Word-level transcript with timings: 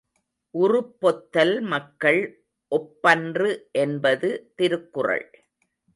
உறுப்பொத்தல் 0.53 1.61
மக்கள் 1.61 2.21
ஒப்பன்று 2.71 3.49
என்பது 3.71 4.29
திருக்குறள். 4.55 5.25